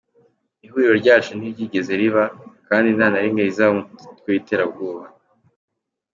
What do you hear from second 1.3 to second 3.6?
ntiryigeze riba, kandi nta na rimwe